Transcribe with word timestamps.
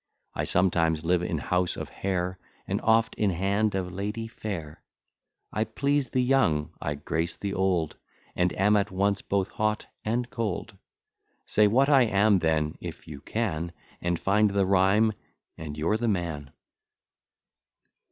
I 0.33 0.45
sometimes 0.45 1.05
live 1.05 1.21
in 1.21 1.37
house 1.37 1.77
of 1.77 1.89
hair, 1.89 2.39
And 2.67 2.81
oft 2.81 3.13
in 3.19 3.29
hand 3.29 3.75
of 3.75 3.93
lady 3.93 4.27
fair. 4.27 4.81
I 5.53 5.63
please 5.63 6.09
the 6.09 6.23
young, 6.23 6.71
I 6.81 6.95
grace 6.95 7.35
the 7.37 7.53
old, 7.53 7.97
And 8.35 8.51
am 8.53 8.75
at 8.75 8.89
once 8.89 9.21
both 9.21 9.49
hot 9.49 9.85
and 10.03 10.27
cold. 10.31 10.75
Say 11.45 11.67
what 11.67 11.87
I 11.87 12.01
am 12.07 12.39
then, 12.39 12.79
if 12.81 13.07
you 13.07 13.21
can, 13.21 13.73
And 14.01 14.17
find 14.17 14.49
the 14.49 14.65
rhyme, 14.65 15.13
and 15.55 15.77
you're 15.77 15.97
the 15.97 16.07
man. 16.07 16.49